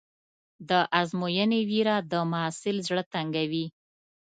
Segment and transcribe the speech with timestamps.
[0.69, 0.71] د
[1.01, 3.65] ازموینې وېره د محصل زړه تنګوي.